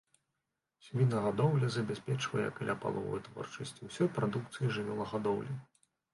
[0.85, 5.53] Свінагадоўля забяспечвае каля паловы вытворчасці ўсёй прадукцыі жывёлагадоўлі.